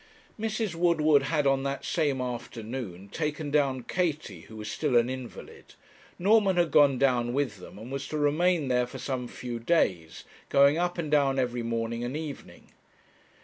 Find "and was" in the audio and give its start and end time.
7.77-8.07